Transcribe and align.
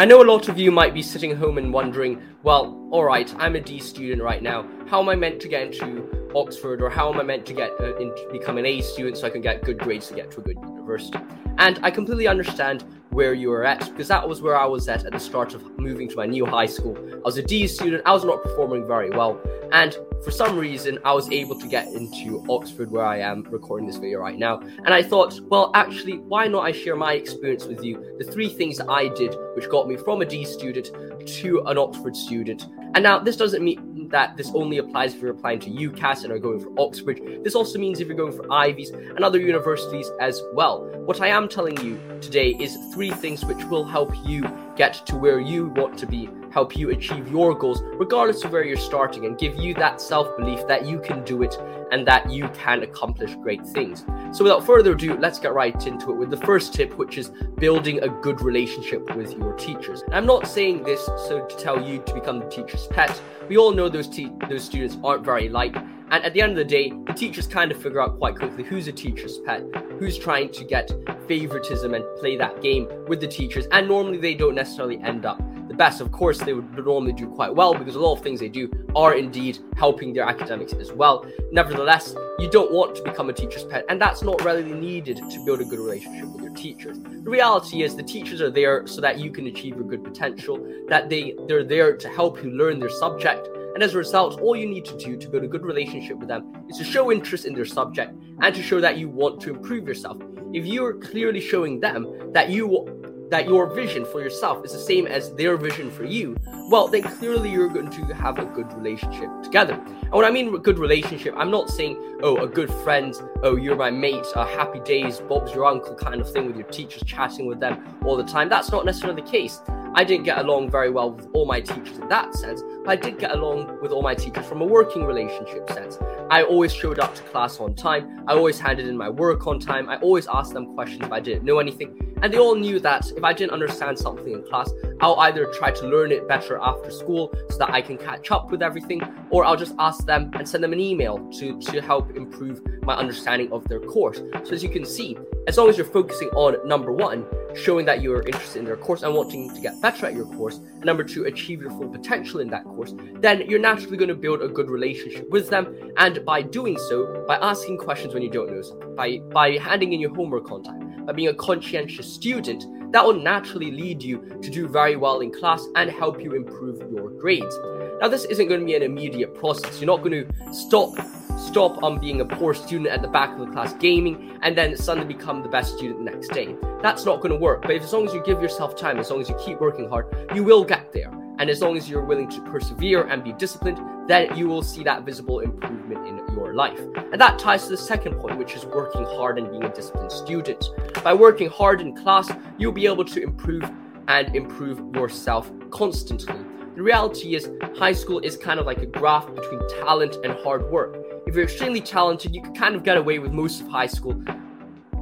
I 0.00 0.06
know 0.06 0.22
a 0.22 0.24
lot 0.24 0.48
of 0.48 0.58
you 0.58 0.70
might 0.70 0.94
be 0.94 1.02
sitting 1.02 1.36
home 1.36 1.58
and 1.58 1.74
wondering, 1.74 2.22
well, 2.42 2.88
alright, 2.90 3.34
I'm 3.36 3.54
a 3.54 3.60
D 3.60 3.78
student 3.78 4.22
right 4.22 4.42
now. 4.42 4.66
How 4.88 4.98
am 4.98 5.10
I 5.10 5.14
meant 5.14 5.40
to 5.42 5.46
get 5.46 5.60
into 5.60 6.30
Oxford 6.34 6.80
or 6.80 6.88
how 6.88 7.12
am 7.12 7.20
I 7.20 7.22
meant 7.22 7.44
to 7.44 7.52
get 7.52 7.72
uh, 7.78 7.94
into 7.96 8.26
become 8.32 8.56
an 8.56 8.64
A 8.64 8.80
student 8.80 9.18
so 9.18 9.26
I 9.26 9.30
can 9.30 9.42
get 9.42 9.62
good 9.62 9.78
grades 9.78 10.08
to 10.08 10.14
get 10.14 10.30
to 10.30 10.40
a 10.40 10.42
good 10.42 10.56
university? 10.62 11.18
And 11.58 11.78
I 11.82 11.90
completely 11.90 12.26
understand 12.26 12.86
where 13.10 13.34
you 13.34 13.52
are 13.52 13.64
at 13.64 13.80
because 13.90 14.08
that 14.08 14.28
was 14.28 14.40
where 14.40 14.56
I 14.56 14.66
was 14.66 14.88
at 14.88 15.04
at 15.04 15.12
the 15.12 15.20
start 15.20 15.54
of 15.54 15.78
moving 15.78 16.08
to 16.08 16.16
my 16.16 16.26
new 16.26 16.46
high 16.46 16.66
school. 16.66 16.96
I 17.12 17.22
was 17.24 17.36
a 17.36 17.42
D 17.42 17.66
student, 17.66 18.02
I 18.06 18.12
was 18.12 18.24
not 18.24 18.42
performing 18.42 18.86
very 18.86 19.10
well, 19.10 19.40
and 19.72 19.96
for 20.22 20.30
some 20.30 20.58
reason 20.58 20.98
I 21.04 21.12
was 21.12 21.30
able 21.30 21.58
to 21.58 21.66
get 21.66 21.88
into 21.88 22.44
Oxford 22.48 22.90
where 22.90 23.04
I 23.04 23.18
am 23.18 23.42
recording 23.50 23.86
this 23.86 23.96
video 23.96 24.20
right 24.20 24.38
now. 24.38 24.60
And 24.60 24.88
I 24.88 25.02
thought, 25.02 25.40
well, 25.48 25.70
actually, 25.74 26.18
why 26.18 26.46
not 26.46 26.60
I 26.60 26.72
share 26.72 26.96
my 26.96 27.14
experience 27.14 27.64
with 27.64 27.82
you? 27.82 28.16
The 28.18 28.24
three 28.24 28.48
things 28.48 28.78
that 28.78 28.88
I 28.88 29.08
did 29.08 29.34
which 29.54 29.68
got 29.68 29.88
me 29.88 29.96
from 29.96 30.22
a 30.22 30.26
D 30.26 30.44
student 30.44 30.90
to 31.26 31.62
an 31.66 31.78
Oxford 31.78 32.16
student. 32.16 32.66
And 32.94 33.02
now 33.02 33.18
this 33.18 33.36
doesn't 33.36 33.62
mean 33.62 34.08
that 34.10 34.36
this 34.36 34.50
only 34.54 34.78
applies 34.78 35.14
if 35.14 35.22
you're 35.22 35.30
applying 35.30 35.60
to 35.60 35.70
UCAS 35.70 36.24
and 36.24 36.32
are 36.32 36.38
going 36.38 36.60
for 36.60 36.72
Oxford. 36.78 37.20
This 37.44 37.54
also 37.54 37.78
means 37.78 38.00
if 38.00 38.08
you're 38.08 38.16
going 38.16 38.32
for 38.32 38.50
Ivies 38.52 38.90
and 38.90 39.20
other 39.20 39.38
universities 39.38 40.10
as 40.20 40.42
well. 40.52 40.84
What 41.04 41.20
I 41.20 41.28
am 41.28 41.48
telling 41.48 41.80
you 41.84 42.00
today 42.20 42.50
is 42.60 42.76
three 42.92 43.10
things 43.10 43.44
which 43.44 43.64
will 43.64 43.84
help 43.84 44.12
you 44.26 44.44
get 44.76 44.94
to 45.06 45.16
where 45.16 45.40
you 45.40 45.66
want 45.68 45.98
to 45.98 46.06
be, 46.06 46.28
help 46.50 46.76
you 46.76 46.90
achieve 46.90 47.30
your 47.30 47.54
goals, 47.54 47.82
regardless 47.94 48.44
of 48.44 48.52
where 48.52 48.64
you're 48.64 48.76
starting, 48.76 49.26
and 49.26 49.38
give 49.38 49.56
you 49.56 49.74
that 49.74 50.00
self 50.00 50.36
belief 50.36 50.66
that 50.66 50.86
you 50.86 51.00
can 51.00 51.24
do 51.24 51.42
it 51.42 51.56
and 51.92 52.06
that 52.06 52.30
you 52.30 52.48
can 52.50 52.82
accomplish 52.82 53.34
great 53.36 53.66
things. 53.66 54.04
So, 54.32 54.44
without 54.44 54.64
further 54.64 54.92
ado, 54.92 55.16
let's 55.16 55.38
get 55.38 55.52
right 55.54 55.86
into 55.86 56.10
it 56.10 56.14
with 56.14 56.30
the 56.30 56.36
first 56.36 56.74
tip, 56.74 56.96
which 56.96 57.18
is 57.18 57.30
building 57.58 58.02
a 58.02 58.08
good 58.08 58.40
relationship 58.40 59.14
with 59.16 59.36
your 59.36 59.54
teachers. 59.54 60.02
And 60.02 60.14
I'm 60.14 60.26
not 60.26 60.46
saying 60.46 60.84
this 60.84 61.04
so 61.04 61.44
to 61.46 61.56
tell 61.56 61.82
you 61.82 62.00
to 62.00 62.14
become 62.14 62.38
the 62.38 62.48
teacher's 62.48 62.86
pet. 62.86 63.20
We 63.48 63.58
all 63.58 63.72
know 63.72 63.88
those 63.88 64.08
te- 64.08 64.30
those 64.48 64.64
students 64.64 64.96
aren't 65.02 65.24
very 65.24 65.48
liked, 65.48 65.76
and 65.76 66.24
at 66.24 66.32
the 66.32 66.42
end 66.42 66.52
of 66.52 66.58
the 66.58 66.64
day, 66.64 66.92
the 67.06 67.12
teachers 67.12 67.46
kind 67.46 67.70
of 67.70 67.82
figure 67.82 68.00
out 68.00 68.18
quite 68.18 68.36
quickly 68.36 68.64
who's 68.64 68.88
a 68.88 68.92
teacher's 68.92 69.38
pet, 69.38 69.62
who's 70.00 70.16
trying 70.16 70.50
to 70.50 70.64
get 70.64 70.90
favoritism 71.28 71.92
and 71.92 72.02
play 72.18 72.34
that 72.34 72.62
game 72.62 72.88
with 73.06 73.20
the 73.20 73.28
teachers, 73.28 73.66
and 73.70 73.86
normally 73.86 74.16
they 74.16 74.34
don't 74.34 74.54
necessarily 74.54 74.98
end 75.02 75.26
up 75.26 75.38
the 75.68 75.74
best. 75.74 76.00
Of 76.00 76.10
course, 76.10 76.38
they 76.38 76.54
would 76.54 76.74
normally 76.74 77.12
do 77.12 77.28
quite 77.28 77.54
well 77.54 77.74
because 77.74 77.96
a 77.96 78.00
lot 78.00 78.16
of 78.16 78.22
things 78.22 78.40
they 78.40 78.48
do 78.48 78.70
are 78.96 79.14
indeed 79.14 79.58
helping 79.76 80.14
their 80.14 80.24
academics 80.24 80.72
as 80.72 80.90
well. 80.90 81.26
Nevertheless, 81.52 82.14
you 82.38 82.48
don't 82.48 82.72
want 82.72 82.96
to 82.96 83.02
become 83.02 83.28
a 83.28 83.34
teacher's 83.34 83.64
pet, 83.64 83.84
and 83.90 84.00
that's 84.00 84.22
not 84.22 84.42
really 84.42 84.72
needed 84.72 85.18
to 85.18 85.44
build 85.44 85.60
a 85.60 85.66
good 85.66 85.78
relationship 85.78 86.28
with 86.28 86.44
your 86.44 86.54
teachers. 86.54 86.98
The 86.98 87.30
reality 87.30 87.82
is 87.82 87.94
the 87.94 88.02
teachers 88.02 88.40
are 88.40 88.50
there 88.50 88.86
so 88.86 89.02
that 89.02 89.18
you 89.18 89.30
can 89.30 89.48
achieve 89.48 89.76
your 89.76 89.84
good 89.84 90.02
potential, 90.02 90.66
that 90.88 91.10
they, 91.10 91.36
they're 91.46 91.62
there 91.62 91.94
to 91.94 92.08
help 92.08 92.42
you 92.42 92.50
learn 92.50 92.80
their 92.80 92.88
subject. 92.88 93.50
And 93.80 93.86
as 93.86 93.94
a 93.94 93.96
result, 93.96 94.42
all 94.42 94.54
you 94.54 94.66
need 94.66 94.84
to 94.84 94.96
do 94.98 95.16
to 95.16 95.28
build 95.30 95.42
a 95.42 95.48
good 95.48 95.64
relationship 95.64 96.18
with 96.18 96.28
them 96.28 96.52
is 96.68 96.76
to 96.76 96.84
show 96.84 97.10
interest 97.10 97.46
in 97.46 97.54
their 97.54 97.64
subject 97.64 98.12
and 98.42 98.54
to 98.54 98.62
show 98.62 98.78
that 98.78 98.98
you 98.98 99.08
want 99.08 99.40
to 99.40 99.54
improve 99.54 99.88
yourself. 99.88 100.18
If 100.52 100.66
you're 100.66 100.92
clearly 100.98 101.40
showing 101.40 101.80
them 101.80 102.30
that 102.34 102.50
you 102.50 103.26
that 103.30 103.46
your 103.46 103.72
vision 103.74 104.04
for 104.04 104.20
yourself 104.20 104.66
is 104.66 104.72
the 104.72 104.78
same 104.78 105.06
as 105.06 105.32
their 105.36 105.56
vision 105.56 105.90
for 105.90 106.04
you, 106.04 106.36
well, 106.68 106.88
then 106.88 107.04
clearly 107.04 107.48
you're 107.48 107.70
going 107.70 107.88
to 107.88 108.14
have 108.14 108.38
a 108.38 108.44
good 108.44 108.70
relationship 108.74 109.30
together. 109.42 109.74
And 109.74 110.12
when 110.12 110.26
I 110.26 110.30
mean 110.30 110.54
good 110.58 110.78
relationship, 110.78 111.32
I'm 111.38 111.50
not 111.50 111.70
saying, 111.70 111.96
oh, 112.22 112.36
a 112.36 112.46
good 112.46 112.70
friend, 112.84 113.14
oh, 113.42 113.56
you're 113.56 113.76
my 113.76 113.90
mate, 113.90 114.26
uh, 114.34 114.44
happy 114.44 114.80
days, 114.80 115.20
Bob's 115.20 115.54
your 115.54 115.64
uncle 115.64 115.94
kind 115.94 116.20
of 116.20 116.30
thing 116.30 116.46
with 116.46 116.56
your 116.56 116.66
teachers 116.66 117.02
chatting 117.06 117.46
with 117.46 117.60
them 117.60 117.98
all 118.04 118.18
the 118.18 118.24
time. 118.24 118.50
That's 118.50 118.70
not 118.70 118.84
necessarily 118.84 119.22
the 119.22 119.30
case. 119.30 119.62
I 119.94 120.04
didn't 120.04 120.24
get 120.24 120.38
along 120.38 120.70
very 120.70 120.90
well 120.90 121.10
with 121.10 121.28
all 121.32 121.46
my 121.46 121.60
teachers 121.60 121.98
in 121.98 122.08
that 122.08 122.34
sense, 122.34 122.62
but 122.84 122.90
I 122.90 122.96
did 122.96 123.18
get 123.18 123.32
along 123.32 123.80
with 123.82 123.90
all 123.90 124.02
my 124.02 124.14
teachers 124.14 124.46
from 124.46 124.60
a 124.62 124.64
working 124.64 125.04
relationship 125.04 125.68
sense. 125.70 125.98
I 126.30 126.44
always 126.44 126.72
showed 126.72 127.00
up 127.00 127.14
to 127.16 127.22
class 127.24 127.58
on 127.58 127.74
time. 127.74 128.24
I 128.28 128.34
always 128.34 128.60
handed 128.60 128.86
in 128.86 128.96
my 128.96 129.08
work 129.08 129.46
on 129.48 129.58
time. 129.58 129.88
I 129.88 129.96
always 129.96 130.28
asked 130.28 130.54
them 130.54 130.74
questions 130.74 131.04
if 131.04 131.12
I 131.12 131.18
didn't 131.18 131.44
know 131.44 131.58
anything. 131.58 132.10
And 132.22 132.32
they 132.32 132.38
all 132.38 132.54
knew 132.54 132.78
that 132.80 133.10
if 133.16 133.24
I 133.24 133.32
didn't 133.32 133.52
understand 133.52 133.98
something 133.98 134.32
in 134.32 134.42
class, 134.44 134.70
I'll 135.00 135.18
either 135.20 135.46
try 135.46 135.70
to 135.70 135.86
learn 135.86 136.12
it 136.12 136.28
better 136.28 136.58
after 136.58 136.90
school 136.90 137.32
so 137.48 137.58
that 137.58 137.70
I 137.70 137.80
can 137.80 137.96
catch 137.96 138.30
up 138.30 138.50
with 138.50 138.62
everything, 138.62 139.02
or 139.30 139.44
I'll 139.44 139.56
just 139.56 139.74
ask 139.78 140.04
them 140.06 140.30
and 140.34 140.46
send 140.46 140.62
them 140.62 140.72
an 140.72 140.80
email 140.80 141.18
to, 141.38 141.58
to 141.62 141.80
help 141.80 142.14
improve 142.16 142.60
my 142.82 142.94
understanding 142.94 143.50
of 143.52 143.66
their 143.68 143.80
course. 143.80 144.18
So 144.44 144.52
as 144.52 144.62
you 144.62 144.68
can 144.68 144.84
see, 144.84 145.16
as 145.48 145.56
long 145.56 145.68
as 145.68 145.76
you're 145.76 145.86
focusing 145.86 146.28
on 146.30 146.66
number 146.68 146.92
one, 146.92 147.24
showing 147.54 147.86
that 147.86 148.02
you're 148.02 148.22
interested 148.22 148.60
in 148.60 148.64
their 148.64 148.76
course 148.76 149.02
and 149.02 149.14
wanting 149.14 149.52
to 149.54 149.60
get 149.60 149.80
better 149.80 150.06
at 150.06 150.14
your 150.14 150.26
course, 150.26 150.56
and 150.56 150.84
number 150.84 151.04
two, 151.04 151.24
achieve 151.24 151.60
your 151.60 151.70
full 151.70 151.88
potential 151.88 152.40
in 152.40 152.48
that 152.50 152.64
course, 152.64 152.94
then 153.16 153.48
you're 153.48 153.58
naturally 153.60 153.96
going 153.96 154.08
to 154.08 154.14
build 154.14 154.42
a 154.42 154.48
good 154.48 154.70
relationship 154.70 155.28
with 155.30 155.50
them. 155.50 155.92
And 155.96 156.24
by 156.24 156.42
doing 156.42 156.78
so, 156.88 157.24
by 157.26 157.36
asking 157.36 157.78
questions 157.78 158.14
when 158.14 158.22
you 158.22 158.30
don't 158.30 158.50
know 158.50 158.62
something, 158.62 158.94
by, 158.94 159.18
by 159.32 159.58
handing 159.58 159.92
in 159.92 160.00
your 160.00 160.14
homework 160.14 160.50
on 160.50 160.62
time, 160.62 161.04
by 161.06 161.12
being 161.12 161.28
a 161.28 161.34
conscientious 161.34 162.12
student, 162.12 162.64
that 162.92 163.04
will 163.04 163.14
naturally 163.14 163.70
lead 163.70 164.02
you 164.02 164.18
to 164.42 164.50
do 164.50 164.66
very 164.66 164.96
well 164.96 165.20
in 165.20 165.30
class 165.30 165.64
and 165.76 165.90
help 165.90 166.22
you 166.22 166.34
improve 166.34 166.80
your 166.90 167.10
grades. 167.10 167.56
Now, 168.00 168.08
this 168.08 168.24
isn't 168.24 168.48
going 168.48 168.60
to 168.60 168.66
be 168.66 168.74
an 168.74 168.82
immediate 168.82 169.34
process. 169.34 169.80
You're 169.80 169.86
not 169.86 170.02
going 170.02 170.26
to 170.26 170.52
stop 170.52 170.94
stop 171.40 171.82
on 171.82 171.98
being 171.98 172.20
a 172.20 172.24
poor 172.24 172.54
student 172.54 172.88
at 172.88 173.02
the 173.02 173.08
back 173.08 173.30
of 173.30 173.38
the 173.38 173.46
class 173.46 173.72
gaming 173.74 174.38
and 174.42 174.56
then 174.56 174.76
suddenly 174.76 175.12
become 175.12 175.42
the 175.42 175.48
best 175.48 175.76
student 175.76 176.04
the 176.04 176.10
next 176.10 176.28
day. 176.28 176.54
That's 176.82 177.04
not 177.04 177.20
going 177.20 177.32
to 177.32 177.38
work. 177.38 177.62
But 177.62 177.72
if, 177.72 177.82
as 177.82 177.92
long 177.92 178.06
as 178.06 178.14
you 178.14 178.22
give 178.22 178.40
yourself 178.42 178.76
time, 178.76 178.98
as 178.98 179.10
long 179.10 179.20
as 179.20 179.28
you 179.28 179.36
keep 179.44 179.60
working 179.60 179.88
hard, 179.88 180.06
you 180.34 180.44
will 180.44 180.64
get 180.64 180.92
there. 180.92 181.10
And 181.38 181.48
as 181.48 181.62
long 181.62 181.76
as 181.76 181.88
you're 181.88 182.04
willing 182.04 182.28
to 182.28 182.40
persevere 182.42 183.04
and 183.04 183.24
be 183.24 183.32
disciplined, 183.32 183.78
then 184.06 184.36
you 184.36 184.46
will 184.46 184.62
see 184.62 184.84
that 184.84 185.04
visible 185.04 185.40
improvement 185.40 186.06
in 186.06 186.18
your 186.34 186.52
life. 186.52 186.78
And 186.96 187.20
that 187.20 187.38
ties 187.38 187.64
to 187.64 187.70
the 187.70 187.78
second 187.78 188.16
point, 188.16 188.36
which 188.36 188.54
is 188.54 188.66
working 188.66 189.04
hard 189.04 189.38
and 189.38 189.50
being 189.50 189.64
a 189.64 189.74
disciplined 189.74 190.12
student. 190.12 190.62
By 191.02 191.14
working 191.14 191.48
hard 191.48 191.80
in 191.80 191.96
class, 191.96 192.30
you'll 192.58 192.72
be 192.72 192.86
able 192.86 193.06
to 193.06 193.22
improve 193.22 193.64
and 194.08 194.34
improve 194.36 194.94
yourself 194.94 195.50
constantly. 195.70 196.34
The 196.74 196.82
reality 196.82 197.34
is, 197.34 197.48
high 197.76 197.92
school 197.92 198.20
is 198.20 198.36
kind 198.36 198.60
of 198.60 198.66
like 198.66 198.78
a 198.78 198.86
graph 198.86 199.26
between 199.34 199.60
talent 199.80 200.16
and 200.24 200.32
hard 200.34 200.70
work. 200.70 200.96
If 201.26 201.34
you're 201.34 201.44
extremely 201.44 201.80
talented, 201.80 202.34
you 202.34 202.42
can 202.42 202.54
kind 202.54 202.74
of 202.74 202.82
get 202.82 202.96
away 202.96 203.18
with 203.18 203.32
most 203.32 203.60
of 203.60 203.68
high 203.68 203.86
school 203.86 204.20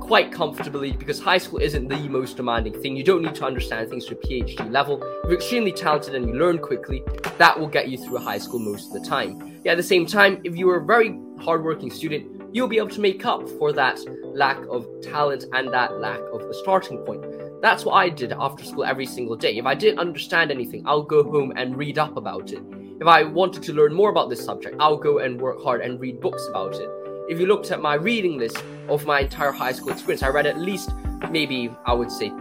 quite 0.00 0.32
comfortably 0.32 0.92
because 0.92 1.20
high 1.20 1.38
school 1.38 1.58
isn't 1.58 1.88
the 1.88 2.08
most 2.08 2.36
demanding 2.36 2.72
thing. 2.80 2.96
You 2.96 3.04
don't 3.04 3.22
need 3.22 3.34
to 3.36 3.44
understand 3.44 3.88
things 3.88 4.06
to 4.06 4.14
a 4.14 4.18
PhD 4.18 4.70
level. 4.70 5.02
If 5.22 5.30
you're 5.30 5.34
extremely 5.34 5.72
talented 5.72 6.14
and 6.14 6.28
you 6.28 6.34
learn 6.34 6.58
quickly, 6.58 7.02
that 7.36 7.58
will 7.58 7.68
get 7.68 7.88
you 7.88 7.98
through 7.98 8.18
high 8.18 8.38
school 8.38 8.58
most 8.58 8.88
of 8.88 9.02
the 9.02 9.08
time. 9.08 9.60
Yeah, 9.64 9.72
at 9.72 9.76
the 9.76 9.82
same 9.82 10.06
time, 10.06 10.40
if 10.44 10.56
you 10.56 10.68
are 10.70 10.78
a 10.78 10.84
very 10.84 11.18
hardworking 11.40 11.90
student, 11.90 12.42
you'll 12.52 12.68
be 12.68 12.78
able 12.78 12.88
to 12.88 13.00
make 13.00 13.24
up 13.24 13.48
for 13.58 13.72
that 13.72 13.98
lack 14.24 14.58
of 14.70 14.86
talent 15.02 15.44
and 15.52 15.72
that 15.72 15.98
lack 16.00 16.20
of 16.32 16.42
a 16.42 16.54
starting 16.54 16.98
point. 16.98 17.24
That's 17.60 17.84
what 17.84 17.94
I 17.94 18.08
did 18.08 18.32
after 18.32 18.64
school 18.64 18.84
every 18.84 19.06
single 19.06 19.36
day. 19.36 19.56
If 19.58 19.66
I 19.66 19.74
didn't 19.74 19.98
understand 19.98 20.50
anything, 20.50 20.82
I'll 20.86 21.02
go 21.02 21.22
home 21.22 21.52
and 21.56 21.76
read 21.76 21.98
up 21.98 22.16
about 22.16 22.52
it. 22.52 22.62
If 23.00 23.06
I 23.06 23.22
wanted 23.22 23.62
to 23.62 23.72
learn 23.72 23.94
more 23.94 24.10
about 24.10 24.28
this 24.28 24.44
subject, 24.44 24.74
I'll 24.80 24.96
go 24.96 25.18
and 25.18 25.40
work 25.40 25.62
hard 25.62 25.82
and 25.82 26.00
read 26.00 26.20
books 26.20 26.44
about 26.48 26.74
it. 26.74 26.90
If 27.28 27.38
you 27.38 27.46
looked 27.46 27.70
at 27.70 27.80
my 27.80 27.94
reading 27.94 28.38
list 28.38 28.60
of 28.88 29.06
my 29.06 29.20
entire 29.20 29.52
high 29.52 29.70
school 29.70 29.92
experience, 29.92 30.24
I 30.24 30.30
read 30.30 30.46
at 30.46 30.58
least 30.58 30.90
maybe, 31.30 31.70
I 31.86 31.92
would 31.92 32.10
say, 32.10 32.32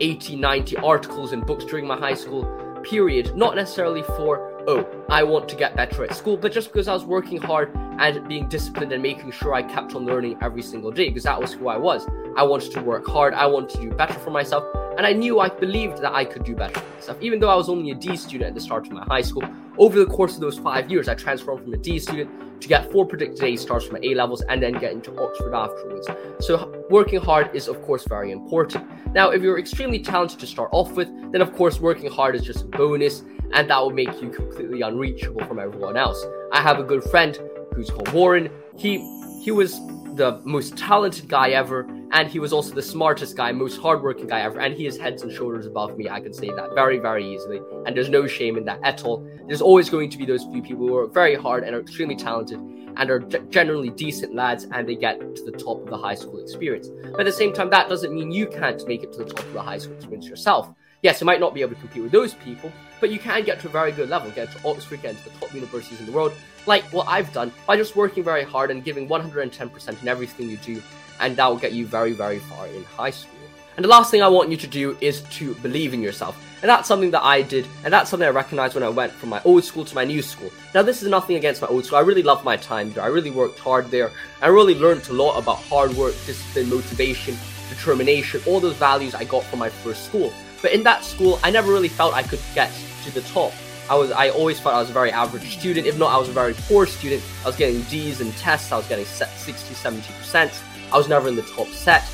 80, 0.00 0.36
90 0.36 0.76
articles 0.78 1.32
and 1.32 1.46
books 1.46 1.64
during 1.64 1.86
my 1.86 1.96
high 1.96 2.14
school 2.14 2.44
period, 2.82 3.36
not 3.36 3.54
necessarily 3.54 4.02
for, 4.02 4.60
oh, 4.66 4.84
I 5.08 5.22
want 5.22 5.48
to 5.50 5.56
get 5.56 5.76
better 5.76 6.02
at 6.02 6.16
school, 6.16 6.36
but 6.36 6.50
just 6.50 6.72
because 6.72 6.88
I 6.88 6.92
was 6.92 7.04
working 7.04 7.40
hard 7.40 7.72
and 8.00 8.26
being 8.28 8.48
disciplined 8.48 8.90
and 8.90 9.00
making 9.00 9.30
sure 9.30 9.54
I 9.54 9.62
kept 9.62 9.94
on 9.94 10.04
learning 10.04 10.38
every 10.42 10.62
single 10.62 10.90
day, 10.90 11.10
because 11.10 11.24
that 11.24 11.40
was 11.40 11.52
who 11.52 11.68
I 11.68 11.76
was. 11.76 12.08
I 12.36 12.42
wanted 12.42 12.72
to 12.72 12.80
work 12.80 13.06
hard, 13.06 13.34
I 13.34 13.46
wanted 13.46 13.70
to 13.76 13.82
do 13.82 13.90
better 13.92 14.14
for 14.14 14.30
myself, 14.30 14.64
and 14.96 15.06
I 15.06 15.12
knew 15.12 15.40
I 15.40 15.48
believed 15.48 15.98
that 16.02 16.12
I 16.12 16.24
could 16.24 16.44
do 16.44 16.54
better 16.54 16.80
myself. 16.94 17.18
Even 17.20 17.38
though 17.40 17.50
I 17.50 17.54
was 17.54 17.68
only 17.68 17.90
a 17.90 17.94
D 17.94 18.16
student 18.16 18.48
at 18.48 18.54
the 18.54 18.60
start 18.60 18.86
of 18.86 18.92
my 18.92 19.04
high 19.04 19.22
school, 19.22 19.44
over 19.78 19.98
the 19.98 20.06
course 20.06 20.34
of 20.34 20.40
those 20.40 20.58
five 20.58 20.90
years, 20.90 21.08
I 21.08 21.14
transformed 21.14 21.62
from 21.64 21.74
a 21.74 21.76
D 21.76 21.98
student 21.98 22.30
to 22.60 22.68
get 22.68 22.90
four 22.90 23.06
predicted 23.06 23.44
A 23.44 23.56
stars 23.56 23.86
from 23.86 23.98
A 24.02 24.14
levels 24.14 24.42
and 24.42 24.62
then 24.62 24.72
get 24.74 24.92
into 24.92 25.16
Oxford 25.22 25.54
afterwards. 25.54 26.08
So 26.40 26.84
working 26.90 27.20
hard 27.20 27.54
is 27.54 27.68
of 27.68 27.82
course 27.82 28.04
very 28.08 28.30
important. 28.32 28.86
Now, 29.12 29.30
if 29.30 29.42
you're 29.42 29.58
extremely 29.58 29.98
talented 29.98 30.38
to 30.40 30.46
start 30.46 30.70
off 30.72 30.92
with, 30.92 31.08
then 31.32 31.40
of 31.42 31.54
course 31.54 31.80
working 31.80 32.10
hard 32.10 32.34
is 32.34 32.42
just 32.42 32.64
a 32.64 32.68
bonus 32.68 33.22
and 33.52 33.70
that 33.70 33.78
will 33.80 33.90
make 33.90 34.20
you 34.20 34.30
completely 34.30 34.80
unreachable 34.80 35.44
from 35.44 35.58
everyone 35.58 35.96
else. 35.96 36.24
I 36.52 36.60
have 36.60 36.78
a 36.78 36.82
good 36.82 37.04
friend 37.04 37.38
who's 37.74 37.90
called 37.90 38.12
Warren. 38.12 38.50
He 38.76 38.98
he 39.42 39.50
was 39.50 39.78
the 40.16 40.40
most 40.44 40.76
talented 40.76 41.28
guy 41.28 41.50
ever, 41.50 41.86
and 42.12 42.28
he 42.28 42.38
was 42.38 42.52
also 42.52 42.74
the 42.74 42.82
smartest 42.82 43.36
guy, 43.36 43.52
most 43.52 43.80
hardworking 43.80 44.26
guy 44.26 44.40
ever, 44.40 44.60
and 44.60 44.74
he 44.74 44.86
is 44.86 44.96
heads 44.96 45.22
and 45.22 45.32
shoulders 45.32 45.66
above 45.66 45.96
me. 45.96 46.08
I 46.08 46.20
can 46.20 46.32
say 46.32 46.48
that 46.48 46.74
very, 46.74 46.98
very 46.98 47.26
easily, 47.26 47.60
and 47.84 47.96
there's 47.96 48.08
no 48.08 48.26
shame 48.26 48.56
in 48.56 48.64
that 48.64 48.80
at 48.82 49.04
all. 49.04 49.26
There's 49.46 49.62
always 49.62 49.90
going 49.90 50.10
to 50.10 50.18
be 50.18 50.26
those 50.26 50.44
few 50.44 50.62
people 50.62 50.86
who 50.86 50.94
work 50.94 51.12
very 51.12 51.34
hard 51.34 51.64
and 51.64 51.74
are 51.74 51.80
extremely 51.80 52.16
talented 52.16 52.58
and 52.58 53.10
are 53.10 53.18
g- 53.18 53.38
generally 53.50 53.90
decent 53.90 54.34
lads, 54.34 54.66
and 54.72 54.88
they 54.88 54.96
get 54.96 55.18
to 55.36 55.44
the 55.44 55.52
top 55.52 55.82
of 55.82 55.90
the 55.90 55.98
high 55.98 56.14
school 56.14 56.38
experience. 56.38 56.88
But 57.10 57.20
at 57.20 57.26
the 57.26 57.32
same 57.32 57.52
time, 57.52 57.70
that 57.70 57.88
doesn't 57.88 58.14
mean 58.14 58.30
you 58.30 58.46
can't 58.46 58.86
make 58.86 59.02
it 59.02 59.12
to 59.12 59.18
the 59.18 59.30
top 59.30 59.44
of 59.44 59.52
the 59.52 59.62
high 59.62 59.78
school 59.78 59.96
experience 59.96 60.26
yourself 60.26 60.72
Yes, 61.06 61.20
you 61.20 61.24
might 61.24 61.38
not 61.38 61.54
be 61.54 61.60
able 61.60 61.72
to 61.76 61.80
compete 61.80 62.02
with 62.02 62.10
those 62.10 62.34
people, 62.34 62.72
but 62.98 63.10
you 63.10 63.20
can 63.20 63.44
get 63.44 63.60
to 63.60 63.68
a 63.68 63.70
very 63.70 63.92
good 63.92 64.08
level, 64.08 64.28
get 64.32 64.50
to 64.50 64.68
Oxford, 64.68 65.02
get 65.02 65.12
into 65.12 65.22
the 65.22 65.30
top 65.38 65.54
universities 65.54 66.00
in 66.00 66.06
the 66.06 66.10
world, 66.10 66.32
like 66.66 66.82
what 66.92 67.06
I've 67.06 67.32
done 67.32 67.52
by 67.64 67.76
just 67.76 67.94
working 67.94 68.24
very 68.24 68.42
hard 68.42 68.72
and 68.72 68.82
giving 68.82 69.06
110% 69.06 70.02
in 70.02 70.08
everything 70.08 70.50
you 70.50 70.56
do, 70.56 70.82
and 71.20 71.36
that 71.36 71.46
will 71.46 71.58
get 71.58 71.70
you 71.74 71.86
very, 71.86 72.10
very 72.10 72.40
far 72.40 72.66
in 72.66 72.82
high 72.82 73.12
school. 73.12 73.38
And 73.76 73.84
the 73.84 73.88
last 73.88 74.10
thing 74.10 74.20
I 74.20 74.26
want 74.26 74.50
you 74.50 74.56
to 74.56 74.66
do 74.66 74.98
is 75.00 75.20
to 75.20 75.54
believe 75.56 75.94
in 75.94 76.02
yourself. 76.02 76.44
And 76.60 76.68
that's 76.68 76.88
something 76.88 77.12
that 77.12 77.22
I 77.22 77.40
did, 77.40 77.68
and 77.84 77.92
that's 77.92 78.10
something 78.10 78.26
I 78.26 78.32
recognized 78.32 78.74
when 78.74 78.82
I 78.82 78.88
went 78.88 79.12
from 79.12 79.28
my 79.28 79.40
old 79.44 79.62
school 79.62 79.84
to 79.84 79.94
my 79.94 80.02
new 80.02 80.22
school. 80.22 80.50
Now, 80.74 80.82
this 80.82 81.04
is 81.04 81.08
nothing 81.08 81.36
against 81.36 81.62
my 81.62 81.68
old 81.68 81.84
school. 81.84 81.98
I 81.98 82.02
really 82.02 82.24
loved 82.24 82.44
my 82.44 82.56
time 82.56 82.92
there. 82.94 83.04
I 83.04 83.08
really 83.18 83.30
worked 83.30 83.60
hard 83.60 83.92
there. 83.92 84.10
I 84.42 84.48
really 84.48 84.74
learned 84.74 85.08
a 85.08 85.12
lot 85.12 85.38
about 85.38 85.58
hard 85.58 85.92
work, 85.94 86.14
discipline, 86.26 86.68
motivation, 86.68 87.36
determination, 87.68 88.40
all 88.44 88.58
those 88.58 88.74
values 88.74 89.14
I 89.14 89.22
got 89.22 89.44
from 89.44 89.60
my 89.60 89.68
first 89.68 90.04
school. 90.04 90.32
But 90.62 90.72
in 90.72 90.82
that 90.84 91.04
school, 91.04 91.38
I 91.42 91.50
never 91.50 91.72
really 91.72 91.88
felt 91.88 92.14
I 92.14 92.22
could 92.22 92.40
get 92.54 92.70
to 93.04 93.10
the 93.12 93.22
top. 93.22 93.52
I 93.88 93.94
was 93.94 94.10
I 94.10 94.30
always 94.30 94.58
felt 94.58 94.74
I 94.74 94.80
was 94.80 94.90
a 94.90 94.92
very 94.92 95.12
average 95.12 95.58
student. 95.58 95.86
If 95.86 95.98
not, 95.98 96.12
I 96.12 96.18
was 96.18 96.28
a 96.28 96.32
very 96.32 96.54
poor 96.54 96.86
student. 96.86 97.22
I 97.44 97.46
was 97.46 97.56
getting 97.56 97.82
D's 97.82 98.20
in 98.20 98.32
tests. 98.32 98.72
I 98.72 98.76
was 98.76 98.88
getting 98.88 99.04
60, 99.04 99.52
70%. 99.52 100.62
I 100.92 100.96
was 100.96 101.08
never 101.08 101.28
in 101.28 101.36
the 101.36 101.42
top 101.42 101.68
set. 101.68 102.04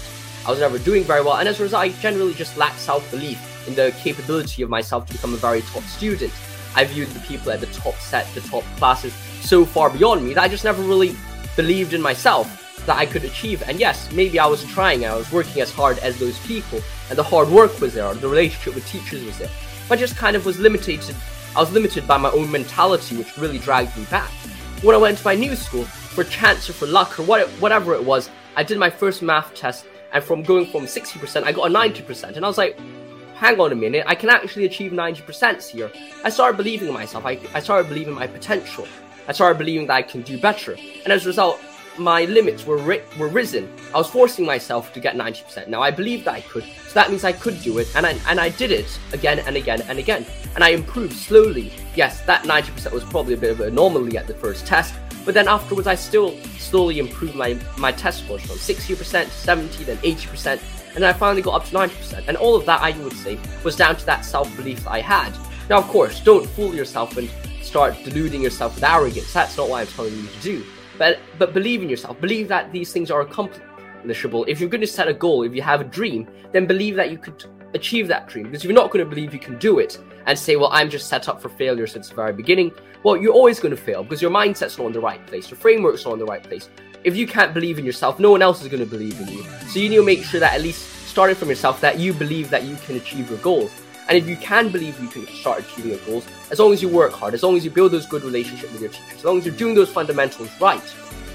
I 0.46 0.50
was 0.50 0.60
never 0.60 0.78
doing 0.78 1.04
very 1.04 1.22
well. 1.22 1.36
And 1.36 1.48
as 1.48 1.60
a 1.60 1.62
result, 1.62 1.82
I 1.82 1.88
generally 2.00 2.34
just 2.34 2.56
lacked 2.56 2.78
self-belief 2.78 3.68
in 3.68 3.74
the 3.74 3.94
capability 3.98 4.62
of 4.62 4.68
myself 4.68 5.06
to 5.06 5.12
become 5.12 5.34
a 5.34 5.36
very 5.36 5.62
top 5.62 5.82
student. 5.84 6.32
I 6.74 6.84
viewed 6.84 7.08
the 7.08 7.20
people 7.20 7.52
at 7.52 7.60
the 7.60 7.66
top 7.66 7.94
set, 7.96 8.26
the 8.34 8.40
top 8.40 8.64
classes, 8.76 9.14
so 9.40 9.64
far 9.64 9.88
beyond 9.90 10.26
me 10.26 10.34
that 10.34 10.42
I 10.42 10.48
just 10.48 10.64
never 10.64 10.82
really 10.82 11.14
believed 11.54 11.94
in 11.94 12.02
myself 12.02 12.61
that 12.86 12.98
I 12.98 13.06
could 13.06 13.24
achieve. 13.24 13.62
And 13.66 13.78
yes, 13.78 14.10
maybe 14.12 14.38
I 14.38 14.46
was 14.46 14.64
trying 14.64 15.04
I 15.04 15.16
was 15.16 15.30
working 15.32 15.62
as 15.62 15.70
hard 15.70 15.98
as 15.98 16.18
those 16.18 16.38
people, 16.46 16.80
and 17.08 17.18
the 17.18 17.22
hard 17.22 17.48
work 17.48 17.80
was 17.80 17.94
there, 17.94 18.12
the 18.14 18.28
relationship 18.28 18.74
with 18.74 18.86
teachers 18.86 19.24
was 19.24 19.38
there. 19.38 19.50
But 19.88 19.98
I 19.98 20.00
just 20.00 20.16
kind 20.16 20.36
of 20.36 20.46
was 20.46 20.58
limited. 20.58 21.00
I 21.54 21.60
was 21.60 21.72
limited 21.72 22.06
by 22.06 22.16
my 22.16 22.30
own 22.30 22.50
mentality, 22.50 23.16
which 23.16 23.36
really 23.36 23.58
dragged 23.58 23.96
me 23.96 24.04
back. 24.04 24.30
When 24.82 24.94
I 24.94 24.98
went 24.98 25.18
to 25.18 25.24
my 25.24 25.34
new 25.34 25.54
school, 25.54 25.84
for 25.84 26.24
chance 26.24 26.68
or 26.68 26.74
for 26.74 26.86
luck 26.86 27.18
or 27.18 27.22
what, 27.22 27.48
whatever 27.60 27.94
it 27.94 28.04
was, 28.04 28.30
I 28.56 28.62
did 28.62 28.78
my 28.78 28.90
first 28.90 29.22
math 29.22 29.54
test, 29.54 29.86
and 30.12 30.22
from 30.22 30.42
going 30.42 30.66
from 30.66 30.82
60%, 30.82 31.44
I 31.44 31.52
got 31.52 31.70
a 31.70 31.74
90%. 31.74 32.36
And 32.36 32.44
I 32.44 32.48
was 32.48 32.58
like, 32.58 32.78
hang 33.34 33.58
on 33.58 33.72
a 33.72 33.74
minute, 33.74 34.04
I 34.06 34.14
can 34.14 34.28
actually 34.28 34.66
achieve 34.66 34.92
90% 34.92 35.68
here. 35.68 35.90
I 36.22 36.30
started 36.30 36.56
believing 36.56 36.88
in 36.88 36.94
myself. 36.94 37.24
I, 37.26 37.40
I 37.54 37.60
started 37.60 37.88
believing 37.88 38.12
in 38.12 38.18
my 38.18 38.26
potential. 38.26 38.86
I 39.26 39.32
started 39.32 39.58
believing 39.58 39.86
that 39.86 39.94
I 39.94 40.02
can 40.02 40.22
do 40.22 40.38
better. 40.38 40.76
And 41.04 41.12
as 41.12 41.24
a 41.24 41.28
result, 41.28 41.60
my 41.98 42.24
limits 42.24 42.66
were 42.66 42.78
ri- 42.78 43.02
were 43.18 43.28
risen. 43.28 43.72
I 43.94 43.98
was 43.98 44.08
forcing 44.08 44.44
myself 44.44 44.92
to 44.94 45.00
get 45.00 45.16
90%. 45.16 45.68
Now 45.68 45.82
I 45.82 45.90
believed 45.90 46.24
that 46.24 46.34
I 46.34 46.40
could, 46.42 46.64
so 46.64 46.94
that 46.94 47.10
means 47.10 47.24
I 47.24 47.32
could 47.32 47.60
do 47.62 47.78
it, 47.78 47.88
and 47.94 48.06
I 48.06 48.18
and 48.28 48.40
I 48.40 48.48
did 48.48 48.70
it 48.70 48.98
again 49.12 49.40
and 49.40 49.56
again 49.56 49.82
and 49.82 49.98
again, 49.98 50.26
and 50.54 50.64
I 50.64 50.70
improved 50.70 51.14
slowly. 51.14 51.72
Yes, 51.94 52.20
that 52.22 52.44
90% 52.44 52.92
was 52.92 53.04
probably 53.04 53.34
a 53.34 53.36
bit 53.36 53.50
of 53.50 53.60
an 53.60 53.68
anomaly 53.68 54.16
at 54.16 54.26
the 54.26 54.34
first 54.34 54.66
test, 54.66 54.94
but 55.24 55.34
then 55.34 55.48
afterwards 55.48 55.86
I 55.86 55.94
still 55.94 56.36
slowly 56.58 56.98
improved 56.98 57.34
my 57.34 57.58
my 57.78 57.92
test 57.92 58.24
scores 58.24 58.42
from 58.42 58.56
60% 58.56 59.24
to 59.24 59.30
70, 59.30 59.84
then 59.84 59.96
80%, 59.98 60.60
and 60.96 61.04
I 61.04 61.12
finally 61.12 61.42
got 61.42 61.54
up 61.54 61.64
to 61.68 61.74
90%. 61.74 62.28
And 62.28 62.36
all 62.36 62.56
of 62.56 62.66
that 62.66 62.80
I 62.80 62.90
would 63.02 63.12
say 63.14 63.38
was 63.64 63.76
down 63.76 63.96
to 63.96 64.06
that 64.06 64.24
self 64.24 64.54
belief 64.56 64.84
that 64.84 64.92
I 64.92 65.00
had. 65.00 65.32
Now, 65.68 65.78
of 65.78 65.86
course, 65.88 66.20
don't 66.20 66.46
fool 66.50 66.74
yourself 66.74 67.16
and 67.16 67.30
start 67.62 67.96
deluding 68.04 68.42
yourself 68.42 68.74
with 68.74 68.84
arrogance. 68.84 69.32
That's 69.32 69.56
not 69.56 69.68
what 69.68 69.80
I'm 69.80 69.86
telling 69.86 70.14
you 70.14 70.26
to 70.26 70.40
do. 70.40 70.64
But 71.02 71.18
but 71.36 71.52
believe 71.52 71.82
in 71.82 71.88
yourself. 71.88 72.20
Believe 72.20 72.46
that 72.46 72.70
these 72.70 72.92
things 72.92 73.10
are 73.10 73.22
accomplishable. 73.22 74.44
If 74.44 74.60
you're 74.60 74.68
going 74.68 74.82
to 74.82 74.86
set 74.86 75.08
a 75.08 75.12
goal, 75.12 75.42
if 75.42 75.52
you 75.52 75.60
have 75.60 75.80
a 75.80 75.84
dream, 75.98 76.28
then 76.52 76.64
believe 76.64 76.94
that 76.94 77.10
you 77.10 77.18
could 77.18 77.44
achieve 77.74 78.06
that 78.06 78.28
dream. 78.28 78.44
Because 78.44 78.60
if 78.60 78.66
you're 78.66 78.80
not 78.82 78.92
going 78.92 79.04
to 79.04 79.10
believe 79.10 79.34
you 79.34 79.40
can 79.40 79.58
do 79.58 79.80
it 79.80 79.98
and 80.26 80.38
say, 80.38 80.54
well, 80.54 80.68
I'm 80.70 80.88
just 80.88 81.08
set 81.08 81.28
up 81.28 81.42
for 81.42 81.48
failure 81.48 81.88
since 81.88 82.08
the 82.08 82.14
very 82.14 82.32
beginning, 82.32 82.70
well, 83.02 83.16
you're 83.16 83.32
always 83.32 83.58
going 83.58 83.74
to 83.74 83.82
fail 83.88 84.04
because 84.04 84.22
your 84.22 84.30
mindset's 84.30 84.78
not 84.78 84.86
in 84.86 84.92
the 84.92 85.00
right 85.00 85.26
place, 85.26 85.50
your 85.50 85.58
framework's 85.58 86.04
not 86.04 86.12
in 86.12 86.20
the 86.20 86.24
right 86.24 86.44
place. 86.44 86.68
If 87.02 87.16
you 87.16 87.26
can't 87.26 87.52
believe 87.52 87.80
in 87.80 87.84
yourself, 87.84 88.20
no 88.20 88.30
one 88.30 88.40
else 88.40 88.62
is 88.62 88.68
going 88.68 88.84
to 88.84 88.88
believe 88.88 89.18
in 89.18 89.26
you. 89.26 89.42
So 89.70 89.80
you 89.80 89.88
need 89.88 89.96
to 89.96 90.04
make 90.04 90.22
sure 90.22 90.38
that 90.38 90.54
at 90.54 90.62
least 90.62 91.08
starting 91.08 91.34
from 91.34 91.48
yourself, 91.48 91.80
that 91.80 91.98
you 91.98 92.12
believe 92.12 92.48
that 92.50 92.62
you 92.62 92.76
can 92.86 92.94
achieve 92.94 93.28
your 93.28 93.40
goals. 93.40 93.72
And 94.08 94.18
if 94.18 94.28
you 94.28 94.36
can 94.36 94.70
believe 94.70 95.00
you 95.00 95.08
can 95.08 95.26
start 95.26 95.60
achieving 95.60 95.92
your 95.92 96.00
goals, 96.00 96.26
as 96.50 96.58
long 96.58 96.72
as 96.72 96.82
you 96.82 96.88
work 96.88 97.12
hard, 97.12 97.34
as 97.34 97.42
long 97.42 97.56
as 97.56 97.64
you 97.64 97.70
build 97.70 97.92
those 97.92 98.06
good 98.06 98.24
relationships 98.24 98.72
with 98.72 98.82
your 98.82 98.90
teachers, 98.90 99.18
as 99.18 99.24
long 99.24 99.38
as 99.38 99.46
you're 99.46 99.54
doing 99.54 99.74
those 99.74 99.90
fundamentals 99.90 100.50
right, 100.60 100.82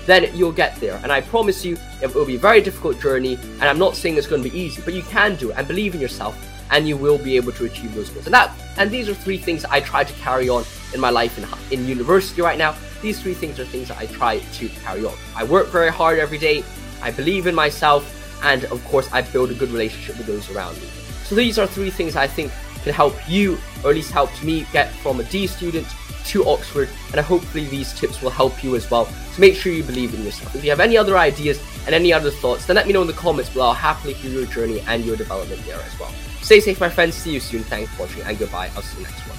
then 0.05 0.35
you'll 0.35 0.51
get 0.51 0.75
there. 0.77 0.99
And 1.03 1.11
I 1.11 1.21
promise 1.21 1.65
you, 1.65 1.77
it 2.01 2.13
will 2.13 2.25
be 2.25 2.35
a 2.35 2.39
very 2.39 2.61
difficult 2.61 2.99
journey. 2.99 3.35
And 3.35 3.63
I'm 3.63 3.79
not 3.79 3.95
saying 3.95 4.17
it's 4.17 4.27
going 4.27 4.43
to 4.43 4.49
be 4.49 4.57
easy, 4.57 4.81
but 4.83 4.93
you 4.93 5.03
can 5.03 5.35
do 5.35 5.51
it 5.51 5.57
and 5.57 5.67
believe 5.67 5.95
in 5.95 6.01
yourself, 6.01 6.37
and 6.71 6.87
you 6.87 6.97
will 6.97 7.17
be 7.17 7.35
able 7.35 7.51
to 7.53 7.65
achieve 7.65 7.93
those 7.93 8.09
goals. 8.09 8.25
And 8.25 8.33
that, 8.33 8.51
and 8.77 8.89
these 8.89 9.09
are 9.09 9.13
three 9.13 9.37
things 9.37 9.65
I 9.65 9.79
try 9.79 10.03
to 10.03 10.13
carry 10.13 10.49
on 10.49 10.63
in 10.93 10.99
my 10.99 11.09
life 11.09 11.37
in, 11.37 11.77
in 11.77 11.87
university 11.87 12.41
right 12.41 12.57
now. 12.57 12.75
These 13.01 13.21
three 13.21 13.33
things 13.33 13.59
are 13.59 13.65
things 13.65 13.89
that 13.89 13.97
I 13.97 14.05
try 14.07 14.39
to 14.39 14.69
carry 14.69 15.05
on. 15.05 15.13
I 15.35 15.43
work 15.43 15.67
very 15.67 15.91
hard 15.91 16.19
every 16.19 16.37
day. 16.37 16.63
I 17.01 17.11
believe 17.11 17.45
in 17.45 17.53
myself, 17.53 18.16
and 18.43 18.65
of 18.65 18.83
course, 18.85 19.09
I 19.11 19.21
build 19.21 19.51
a 19.51 19.53
good 19.53 19.69
relationship 19.69 20.17
with 20.17 20.27
those 20.27 20.49
around 20.49 20.77
me. 20.77 20.87
So 21.23 21.35
these 21.35 21.57
are 21.59 21.67
three 21.67 21.89
things 21.89 22.15
I 22.15 22.27
think 22.27 22.51
can 22.83 22.93
help 22.93 23.15
you, 23.27 23.57
or 23.83 23.89
at 23.89 23.95
least 23.95 24.11
helped 24.11 24.43
me, 24.43 24.65
get 24.71 24.91
from 24.95 25.19
a 25.19 25.23
D 25.23 25.47
student 25.47 25.87
to 26.25 26.45
Oxford, 26.45 26.89
and 27.13 27.21
hopefully 27.25 27.65
these 27.65 27.93
tips 27.93 28.21
will 28.21 28.29
help 28.29 28.63
you 28.63 28.75
as 28.75 28.89
well. 28.91 29.05
So 29.05 29.41
make 29.41 29.55
sure 29.55 29.71
you 29.71 29.83
believe 29.83 30.13
in 30.13 30.23
yourself. 30.23 30.55
If 30.55 30.63
you 30.63 30.69
have 30.69 30.79
any 30.79 30.97
other 30.97 31.17
ideas 31.17 31.61
and 31.85 31.95
any 31.95 32.11
other 32.11 32.31
thoughts, 32.31 32.65
then 32.65 32.75
let 32.75 32.85
me 32.85 32.93
know 32.93 33.01
in 33.01 33.07
the 33.07 33.13
comments 33.13 33.49
below. 33.49 33.67
I'll 33.67 33.73
happily 33.73 34.13
hear 34.13 34.31
your 34.31 34.45
journey 34.45 34.81
and 34.87 35.05
your 35.05 35.15
development 35.15 35.65
there 35.65 35.79
as 35.79 35.99
well. 35.99 36.11
Stay 36.41 36.59
safe, 36.59 36.79
my 36.79 36.89
friends. 36.89 37.15
See 37.15 37.33
you 37.33 37.39
soon. 37.39 37.63
Thanks 37.63 37.91
for 37.93 38.03
watching, 38.03 38.23
and 38.23 38.37
goodbye. 38.37 38.69
I'll 38.75 38.81
see 38.81 38.99
you 38.99 39.03
next 39.03 39.27
one. 39.27 39.36